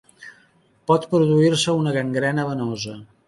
[0.91, 2.97] Pot produir-se una gangrena venosa.